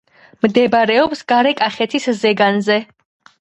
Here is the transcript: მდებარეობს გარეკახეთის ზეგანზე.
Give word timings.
მდებარეობს 0.45 1.21
გარეკახეთის 1.33 2.09
ზეგანზე. 2.23 2.81